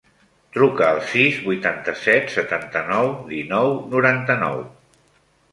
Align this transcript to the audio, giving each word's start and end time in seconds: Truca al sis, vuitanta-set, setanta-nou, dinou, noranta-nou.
Truca 0.55 0.85
al 0.93 1.01
sis, 1.11 1.35
vuitanta-set, 1.49 2.33
setanta-nou, 2.37 3.13
dinou, 3.35 3.71
noranta-nou. 3.93 4.61